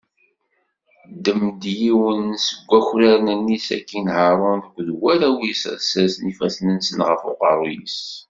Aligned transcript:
Ddem-d 1.15 1.61
yiwen 1.79 2.25
seg 2.45 2.59
wakraren-nni, 2.69 3.57
sakin 3.67 4.05
Haṛun 4.15 4.61
akked 4.67 4.87
warraw-is 4.99 5.61
ad 5.73 5.79
sersen 5.89 6.31
ifassen-nsen 6.31 6.99
ɣef 7.09 7.21
uqerru-s. 7.31 7.99